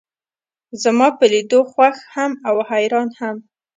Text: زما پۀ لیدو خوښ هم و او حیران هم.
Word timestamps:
زما 0.81 1.07
پۀ 1.17 1.25
لیدو 1.33 1.59
خوښ 1.71 1.95
هم 2.13 2.31
و 2.37 2.41
او 2.47 2.55
حیران 2.69 3.09
هم. 3.19 3.35